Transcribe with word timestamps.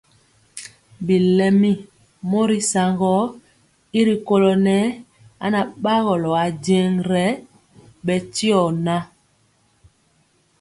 Bilɛmi 1.05 1.71
mori 2.29 2.59
saŋgɔɔ 2.71 3.21
gɔ 3.23 3.23
y 3.97 3.99
rikolɔ 4.07 4.51
nɛɛ 4.65 4.83
anabagɔlɔ 5.45 6.29
nʼajeŋg 6.35 6.93
rɛ 7.09 7.25
bɛ 8.05 8.15
shio 8.35 8.61
tya. 8.85 8.97